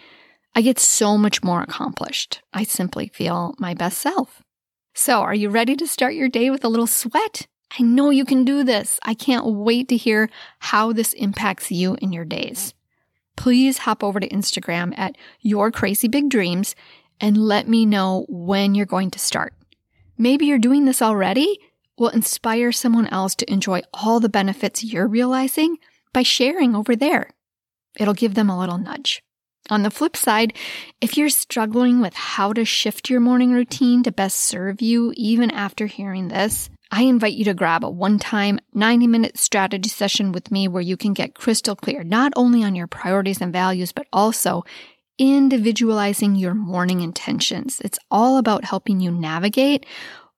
I 0.57 0.62
get 0.62 0.80
so 0.80 1.16
much 1.16 1.42
more 1.45 1.62
accomplished. 1.62 2.42
I 2.52 2.64
simply 2.64 3.07
feel 3.14 3.54
my 3.59 3.75
best 3.75 3.99
self. 3.99 4.42
So, 4.92 5.21
are 5.21 5.35
you 5.35 5.50
ready 5.50 5.76
to 5.76 5.87
start 5.87 6.14
your 6.14 6.28
day 6.28 6.50
with 6.50 6.64
a 6.64 6.68
little 6.68 6.88
sweat? 6.88 7.47
I 7.78 7.85
know 7.85 8.11
you 8.11 8.25
can 8.25 8.45
do 8.45 8.64
this. 8.64 8.99
I 9.04 9.14
can't 9.14 9.47
wait 9.47 9.88
to 9.90 9.97
hear 9.97 10.28
how 10.59 10.92
this 10.92 11.12
impacts 11.12 11.71
you 11.71 11.97
in 12.02 12.12
your 12.12 12.25
days. 12.25 12.75
Please 13.37 13.78
hop 13.78 14.02
over 14.02 14.18
to 14.18 14.28
Instagram 14.28 14.99
at 14.99 15.16
Your 15.40 15.71
Crazy 15.71 16.09
Big 16.09 16.28
Dreams 16.28 16.75
and 17.21 17.37
let 17.37 17.68
me 17.68 17.87
know 17.87 18.26
when 18.28 18.75
you're 18.75 18.85
going 18.85 19.12
to 19.12 19.18
start. 19.21 19.54
Maybe 20.16 20.47
you're 20.47 20.59
doing 20.59 20.87
this 20.87 21.00
already 21.00 21.61
will 21.99 22.09
inspire 22.09 22.73
someone 22.73 23.07
else 23.09 23.35
to 23.37 23.52
enjoy 23.52 23.83
all 23.95 24.21
the 24.21 24.28
benefits 24.28 24.85
you're 24.85 25.07
realizing 25.07 25.76
by 26.12 26.23
sharing 26.23 26.75
over 26.75 26.97
there. 26.97 27.31
It'll 27.99 28.14
give 28.14 28.35
them 28.35 28.50
a 28.50 28.59
little 28.59 28.78
nudge. 28.78 29.23
On 29.71 29.83
the 29.83 29.90
flip 29.90 30.17
side, 30.17 30.55
if 31.00 31.17
you're 31.17 31.28
struggling 31.28 32.00
with 32.00 32.14
how 32.14 32.52
to 32.55 32.64
shift 32.64 33.11
your 33.11 33.21
morning 33.21 33.52
routine 33.52 34.02
to 34.05 34.12
best 34.12 34.38
serve 34.38 34.81
you, 34.81 35.12
even 35.17 35.50
after 35.50 35.87
hearing 35.87 36.28
this, 36.28 36.71
I 36.90 37.02
invite 37.02 37.35
you 37.35 37.45
to 37.45 37.55
grab 37.55 37.85
a 37.85 37.90
one 37.90 38.19
time 38.19 38.61
90 38.73 39.07
minute 39.07 39.37
strategy 39.37 39.90
session 39.90 40.33
with 40.33 40.50
me 40.50 40.69
where 40.69 40.83
you 40.83 40.97
can 40.97 41.12
get 41.12 41.35
crystal 41.35 41.76
clear 41.76 42.02
not 42.02 42.33
only 42.35 42.64
on 42.64 42.75
your 42.75 42.87
priorities 42.87 43.43
and 43.43 43.52
values, 43.52 43.93
but 43.93 44.07
also 44.11 44.64
individualizing 45.19 46.35
your 46.35 46.55
morning 46.55 47.01
intentions. 47.01 47.81
It's 47.85 47.99
all 48.11 48.38
about 48.38 48.64
helping 48.64 49.01
you 49.01 49.11
navigate 49.11 49.85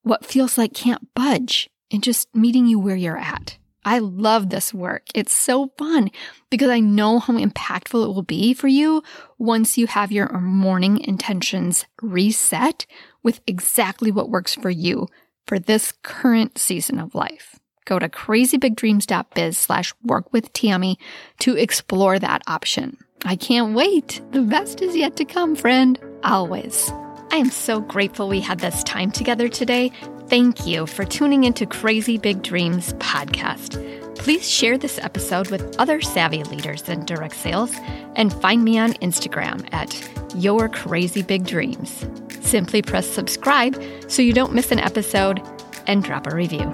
what 0.02 0.24
feels 0.24 0.58
like 0.58 0.74
can't 0.74 1.12
budge 1.14 1.70
and 1.90 2.02
just 2.02 2.34
meeting 2.34 2.66
you 2.66 2.78
where 2.78 2.96
you're 2.96 3.18
at. 3.18 3.58
I 3.84 3.98
love 3.98 4.50
this 4.50 4.74
work. 4.74 5.04
It's 5.14 5.34
so 5.34 5.72
fun 5.78 6.10
because 6.50 6.68
I 6.68 6.80
know 6.80 7.18
how 7.18 7.34
impactful 7.34 8.04
it 8.04 8.08
will 8.08 8.22
be 8.22 8.52
for 8.52 8.68
you 8.68 9.02
once 9.38 9.78
you 9.78 9.86
have 9.86 10.12
your 10.12 10.28
morning 10.40 11.00
intentions 11.00 11.86
reset 12.02 12.84
with 13.22 13.40
exactly 13.46 14.10
what 14.10 14.28
works 14.28 14.54
for 14.54 14.70
you 14.70 15.08
for 15.46 15.58
this 15.58 15.92
current 16.02 16.58
season 16.58 16.98
of 16.98 17.14
life. 17.14 17.58
Go 17.86 17.98
to 17.98 18.08
crazybigdreams.biz 18.08 19.56
slash 19.56 19.94
work 20.04 20.32
with 20.32 20.52
Tammy 20.52 20.98
to 21.40 21.56
explore 21.56 22.18
that 22.18 22.42
option. 22.46 22.98
I 23.24 23.36
can't 23.36 23.74
wait. 23.74 24.20
The 24.32 24.42
best 24.42 24.80
is 24.82 24.94
yet 24.94 25.16
to 25.16 25.24
come, 25.24 25.56
friend. 25.56 25.98
Always. 26.22 26.92
I 27.32 27.36
am 27.36 27.50
so 27.50 27.80
grateful 27.80 28.28
we 28.28 28.40
had 28.40 28.58
this 28.58 28.82
time 28.82 29.12
together 29.12 29.48
today. 29.48 29.92
Thank 30.26 30.66
you 30.66 30.86
for 30.86 31.04
tuning 31.04 31.44
into 31.44 31.64
Crazy 31.64 32.18
Big 32.18 32.42
Dreams 32.42 32.92
podcast. 32.94 33.78
Please 34.16 34.50
share 34.50 34.76
this 34.76 34.98
episode 34.98 35.48
with 35.48 35.76
other 35.78 36.00
savvy 36.00 36.42
leaders 36.42 36.88
in 36.88 37.04
direct 37.06 37.36
sales 37.36 37.72
and 38.16 38.32
find 38.32 38.64
me 38.64 38.78
on 38.78 38.94
Instagram 38.94 39.66
at 39.72 39.96
Your 40.34 40.68
Crazy 40.68 41.22
Big 41.22 41.46
Dreams. 41.46 42.04
Simply 42.40 42.82
press 42.82 43.08
subscribe 43.08 43.80
so 44.08 44.22
you 44.22 44.32
don't 44.32 44.52
miss 44.52 44.72
an 44.72 44.80
episode 44.80 45.40
and 45.86 46.02
drop 46.02 46.26
a 46.26 46.34
review. 46.34 46.68